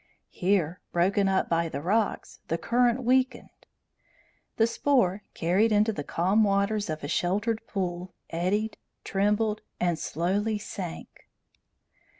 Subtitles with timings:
[0.31, 3.67] Here, broken up by the rocks, the current weakened.
[4.57, 10.57] The spore, carried into the calmer waters of a sheltered pool, eddied, trembled, and slowly
[10.57, 11.27] sank.